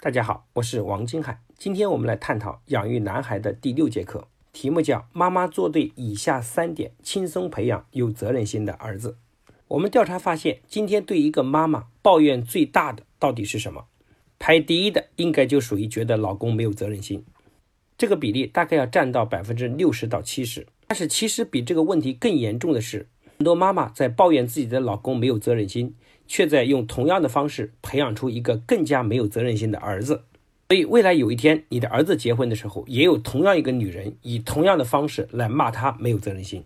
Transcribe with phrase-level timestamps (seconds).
[0.00, 1.40] 大家好，我是王金海。
[1.58, 9.16] 今天我们来探讨养育男孩的第六节课，题目叫“妈妈做对以下三点，轻松培养有责任心的儿子”。
[9.66, 13.86] 我们调查发现，今天对一个妈妈抱怨最大的到底是什么？
[14.38, 17.24] 排第一的应该就属于觉得老公没有责任心，
[17.96, 20.68] 这个比例大概要占到百分之六十到七十。
[20.86, 23.08] 但是其实比这个问题更严重的是，
[23.38, 25.94] 很多妈妈在抱怨自己的老公没有责任心。
[26.30, 30.24] 却在用同样的方式培养出一个更加没有责任心的儿子，
[30.68, 36.64] 所以未来有一天你的儿子结婚的时候，也有同样一个女人以同样的方式来骂他没有责任心。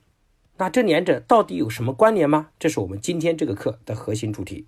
[0.57, 2.49] 那这两者到底有什么关联吗？
[2.59, 4.67] 这是我们今天这个课的核心主题。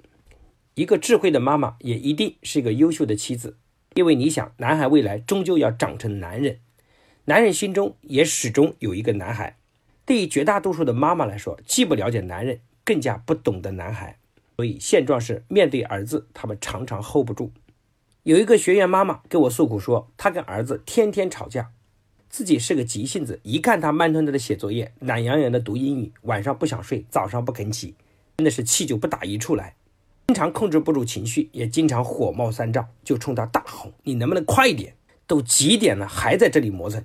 [0.76, 3.56] 一个智慧的妈妈也一定是一个优秀的妻子，
[3.96, 6.60] 因为你想，男孩未来终究要长成男人，
[7.24, 9.56] 男人心中也始终有一个男孩。
[10.06, 14.18] 对于绝大多数的妈妈来说，既不了解男人，更加不懂得男孩。
[14.56, 17.50] 所以现状是，面对儿子，他们常常 hold 不住。
[18.22, 21.70] 有一个学员妈妈跟我诉苦说，她跟儿子天天吵架，
[22.28, 27.94] 自己是个急性子，一看他慢吞吞的写作业，懒洋洋的读英语，晚上不想睡，早上不肯起，
[28.36, 29.74] 真的是气就不打一处来，
[30.28, 34.94] 经常控制不住情绪，也经常火冒三丈，就冲他大吼：“你能不能快一点？
[35.26, 37.04] 都几点了，还在这里磨蹭？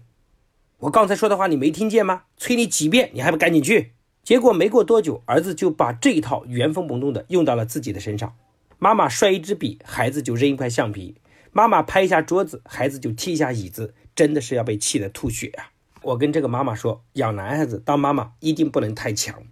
[0.80, 2.24] 我刚才说的话你没听见吗？
[2.38, 3.92] 催你几遍，你还不赶紧去？”
[4.24, 8.36] 结果没过多久，儿子就把这一套原封不动的用到了自己的身上。
[8.78, 11.16] 妈妈摔一支笔，孩子就扔一块橡皮；
[11.52, 15.72] 妈妈拍一下桌子，孩子就踢一下椅子，真的是要被气得吐血啊！
[16.02, 19.44] 我跟这个妈妈说，养男孩子当妈妈一定不能太强。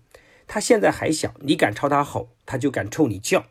[0.45, 3.41] 他现在还小，你敢朝他吼，他就敢冲你叫；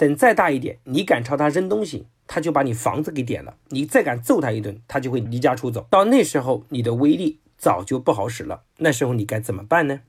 [0.00, 5.86] 等再大一点，你敢朝他扔东西，他就把你房子给点了；你再敢揍他一顿，他就会离家出走。
[5.90, 8.62] 到那时候，你的威力早就不好使了。
[8.78, 10.00] 那时候你该怎么办呢？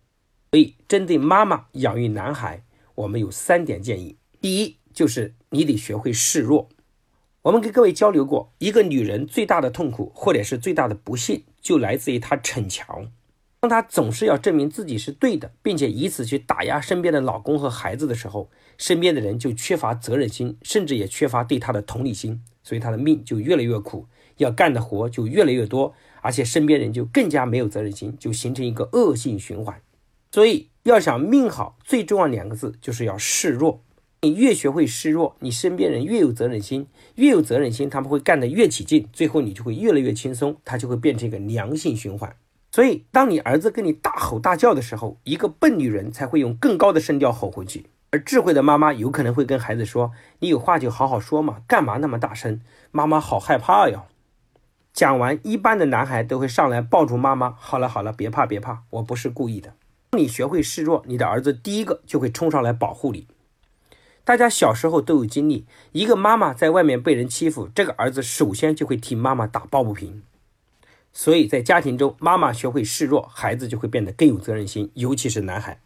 [0.52, 2.64] 所以，针对妈妈养育男孩，
[2.96, 4.16] 我们有三点建议。
[4.40, 6.70] 第一，就是你得学会示弱。
[7.42, 13.12] 我们跟各位交流过，一个女人最大的痛苦，或者是最大的不幸，就来自于她逞强。
[13.62, 24.08] 当她总是要证明自己是对的，并且以此去打压身边的老公和孩子的时候，身边的人就缺乏责任心，甚至也缺乏对她的同理心，所以她的命就越来越苦，
[24.38, 29.80] 要干的活就越来越多，而且身边人就更加没有责任心，就形成一个恶性循环。
[30.32, 33.84] 所以，要想命好，最重要两个字就是要示弱。
[34.24, 42.36] 你越学会示弱，你身边人越有责任心，越有责任心，他们会干得越起劲，最后你就会越来越轻松，它就会变成一个良性循环。
[42.72, 52.62] 所以，当你儿子跟你大吼大叫的时候，一个笨女人才会用更高的声调吼回去，而智慧的妈妈有可能会跟孩子说：“你有话就好好说嘛，干嘛那么大声？
[52.92, 54.06] 妈妈好害怕呀。”
[54.94, 59.74] 讲完，一般的男孩都会上来抱住妈妈：“好了好了，别怕别怕，我不是故意的。”
[60.12, 63.28] 当你学会示弱，你的儿子第一个就会冲上来保护你。
[64.24, 70.24] 大家小时候都有经历，一个妈妈在外面被人欺负，这个儿子首先就会替妈妈打抱不平。
[71.14, 75.80] 所以在家庭中，妈妈学会示弱，孩子就会变得更有责任心，尤其是男孩。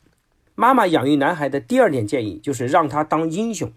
[0.53, 3.71] 妈妈养育男孩的第二点建议就是让他当英雄，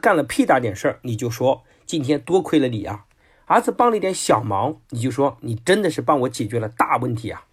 [0.00, 3.04] 干了屁大点事儿，你就说今天多亏了你啊。
[3.46, 7.44] 儿子帮了一点小忙，你就说你真的是帮我解决了大问题啊。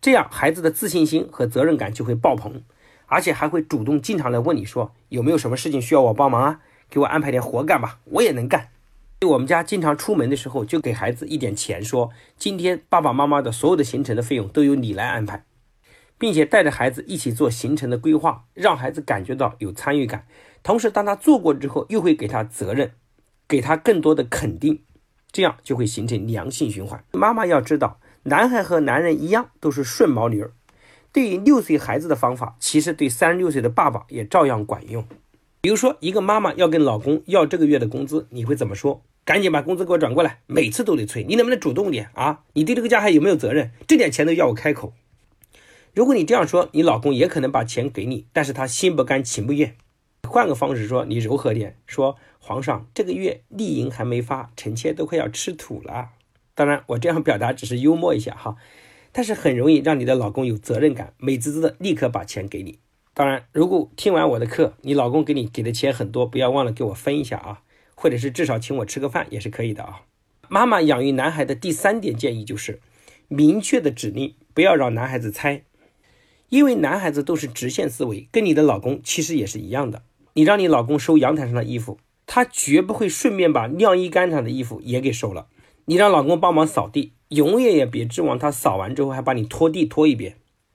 [0.00, 2.62] 这样，孩子的自信心和责任感就会爆棚，
[3.06, 6.60] 而且还会主动经常来问你说有没有什么事情需要我帮忙啊？
[6.90, 8.68] 给我安排点活干吧，我也能干。
[9.24, 15.44] 我们家经常出门的时候，就给孩子一点钱，说今天爸爸妈妈的所有的行程的费用都由你来安排，
[16.18, 20.26] 并且带着孩子一起做行程的规划，让孩子感觉到有参与感。
[20.62, 22.92] 同时，当他做过之后，又会给他责任，
[23.48, 24.82] 给他更多的肯定，
[25.30, 27.04] 这样就会形成良性循环。
[27.12, 27.98] 妈妈要知道。
[28.24, 30.52] 男孩和男人一样都是顺毛驴儿，
[31.10, 35.04] 对于六岁孩子的方法，其实对三十六岁的爸爸也照样管用。
[35.60, 39.02] 比如说，一个妈妈要跟老公要这个月的工资，你会怎么说？
[39.24, 40.40] 赶紧把工资给我转过来！
[40.46, 42.42] 每次都得催，你能不能主动点啊？
[42.54, 43.70] 你对这个家还有没有责任？
[43.86, 44.92] 这点钱都要我开口。
[45.94, 49.76] 如果你这样说，你老公也可能把钱给你，但是他心不甘情不愿。
[50.28, 56.10] 换个方式说，你柔和点，说皇上这个月利银还没发，臣妾都快要吃土了。
[56.54, 58.56] 当然，我这样表达只是幽默一下哈，
[59.12, 62.78] 但是很容易让你的老公有责任感，美滋滋的立刻把钱给你。
[63.14, 67.60] 当然，如果听完我的课，你老公给你给的钱很多，不要忘了给我分一下啊，
[68.02, 70.00] 或者是至少请我吃个饭也是可以的啊。
[70.48, 72.80] 妈妈养育男孩的第三点建议就是，
[73.28, 75.62] 明确的指令，不要让男孩子猜，
[76.48, 80.02] 因为男孩子都是直线思维，跟你的老公其实也是一样的。
[80.32, 85.46] 你让你老公收阳台上的衣服，他绝不会顺便把晾衣杆上的衣服也给收了。
[85.84, 90.34] 你让老公帮忙扫地，永远也别指望他扫完之后还把你拖地拖一遍。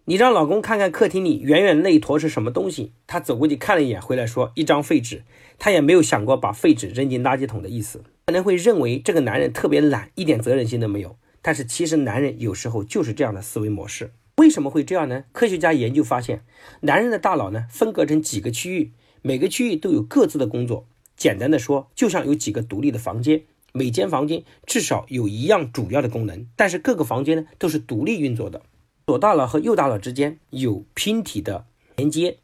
[0.10, 5.24] 你让老公看看客厅里远远那一坨是什么东西，他走过去看了一眼，回来说一张废纸，
[5.60, 8.02] 他也没有想过把废纸扔进垃圾桶的意思。
[8.28, 11.18] 可能会认为这个男人特别懒，一点责任心都没有。
[11.42, 14.14] 但是其实男人有时候就是这样的思维模式。
[14.38, 15.26] 为什么会这样呢？
[15.34, 16.46] 科学家研究发现，
[16.80, 20.88] 男人的大脑呢分隔成几个区域，每个区域都有各自的工作。
[21.18, 23.42] 简单的说，就像有几个独立的房间，
[23.74, 28.62] 每间房间至少有一样主要的功能，但是各个房间呢都是独立运作的。
[29.08, 31.66] 左大脑和右大脑之间有拼体的
[31.96, 32.40] 连接。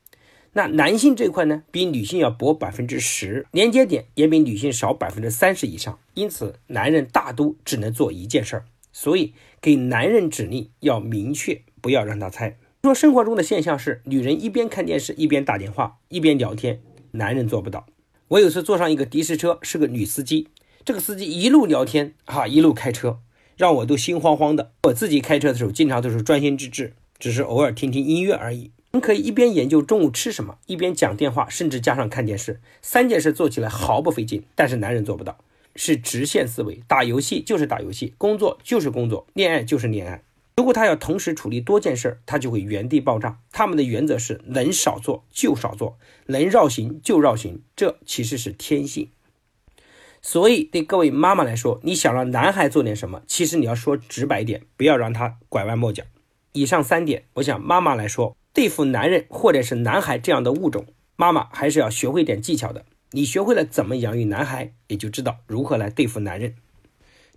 [0.53, 5.99] 那男性这块呢，比女性要薄百分之十，连接点也比女性少百分之三十以上。
[6.13, 8.65] 因此，男人大都只能做一件事儿。
[8.93, 12.57] 所以，给男人指令要明确，不要让他猜。
[12.83, 16.79] 说生活中的现象是，女人一边看电视一边打电话一边聊天，
[17.11, 17.85] 男人做不到。
[18.29, 20.47] 我有次坐上一个的士车，是个女司机，
[20.85, 23.19] 这个司机一路聊天哈，一路开车，
[23.57, 24.71] 让我都心慌慌的。
[24.83, 28.71] 我自己开车的时候，经常都是专心致志，只是偶尔听听音乐而已。
[28.91, 34.43] 你可以一边研究中午吃什么，一边讲电话，甚至加上看电视，三件事做起来毫不费劲。
[34.53, 35.37] 但是男人做不到，
[35.75, 40.21] 是直线思维，打游戏就是打游戏，工作就是工作，恋爱就是恋爱。
[40.57, 43.39] 如果他要同时处理多件事，他就会原地爆炸。
[43.51, 45.97] 他们的原则是能少做就少做，
[46.27, 49.09] 能绕行就绕行，这其实是天性。
[50.23, 56.03] 所以对各位妈妈来说，你想让男孩做点什么，其实你要说直白点，不要让他拐弯抹角。
[56.53, 58.35] 以上三点，我想妈妈来说。
[58.55, 60.85] 对付男人或者是男孩这样的物种，
[61.15, 62.85] 妈妈还是要学会点技巧的。
[63.09, 66.53] 你学会了怎么养育男孩，也就知道如何来对付男人。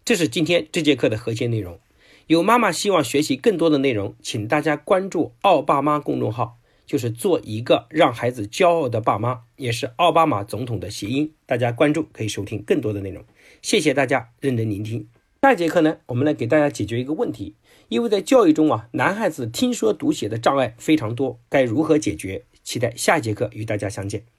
[0.04, 1.80] 这是今天这节课的核心内容。
[2.26, 11.34] 有妈妈希望学习更多的内容，请大家关注“奥爸妈”公众号，就是做一个让孩子骄傲的爸妈，也是奥巴马总统的谐音。
[11.44, 13.24] 大家关注可以收听更多的内容。
[13.60, 15.08] 谢谢大家认真聆听。
[15.42, 17.54] 下节课呢，我们来给大家解决一个问题。
[17.88, 22.44] 因为在教育中啊，男孩子听说读写的障碍非常多，该如何解决？
[22.64, 24.35] 期待下节课与大家相见。